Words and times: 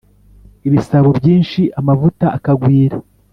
ibisabo 0.67 1.09
byinshi 1.19 1.61
amavuta 1.79 2.25
akagwira 2.37 2.97